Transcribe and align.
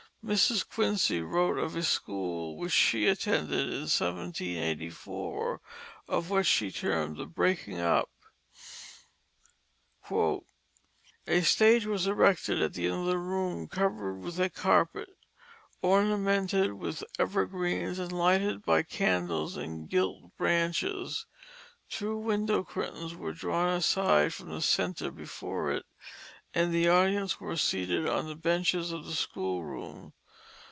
Mrs. 0.23 0.69
Quincy 0.69 1.19
wrote 1.19 1.57
of 1.57 1.75
a 1.75 1.81
school 1.81 2.55
which 2.55 2.71
she 2.71 3.07
attended 3.07 3.61
in 3.73 3.87
1784, 3.89 5.61
of 6.07 6.29
what 6.29 6.45
she 6.45 6.71
termed 6.71 7.17
"the 7.17 7.25
breaking 7.25 7.79
up": 7.79 8.07
"A 10.11 11.41
stage 11.41 11.87
was 11.87 12.05
erected 12.05 12.61
at 12.61 12.73
the 12.75 12.85
end 12.85 12.97
of 12.99 13.05
the 13.07 13.17
room, 13.17 13.67
covered 13.67 14.19
with 14.19 14.39
a 14.39 14.51
carpet, 14.51 15.09
ornamented 15.81 16.73
with 16.73 17.03
evergreens 17.17 17.97
and 17.97 18.11
lighted 18.11 18.63
by 18.63 18.83
candles 18.83 19.57
in 19.57 19.87
gilt 19.87 20.37
branches. 20.37 21.25
Two 21.89 22.15
window 22.15 22.63
curtains 22.63 23.15
were 23.15 23.33
drawn 23.33 23.69
aside 23.73 24.35
from 24.35 24.49
the 24.49 24.61
centre 24.61 25.09
before 25.09 25.71
it 25.71 25.83
and 26.53 26.73
the 26.73 26.89
audience 26.89 27.39
were 27.39 27.55
seated 27.55 28.05
on 28.05 28.27
the 28.27 28.35
benches 28.35 28.91
of 28.91 29.05
the 29.05 29.13
schoolroom. 29.15 30.11